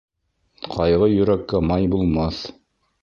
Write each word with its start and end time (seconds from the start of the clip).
Ҡайғы 0.75 1.09
йөрәккә 1.17 1.63
май 1.73 1.87
булмаҫ. 1.97 2.45